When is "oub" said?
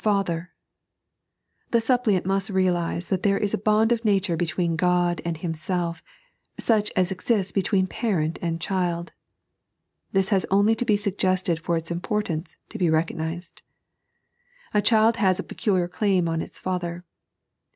0.03-0.25